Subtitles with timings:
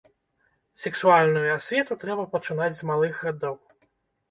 [0.83, 3.55] Сексуальную асвету трэба пачынаць з малых гадоў.